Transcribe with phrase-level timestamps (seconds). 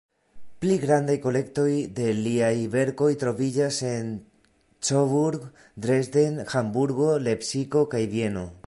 [0.63, 1.67] Pli grandaj kolektoj
[1.99, 4.09] de liaj verkoj troviĝas en
[4.89, 5.47] Coburg,
[5.87, 8.53] Dresden, Hamburgo, Lepsiko kaj Vieno.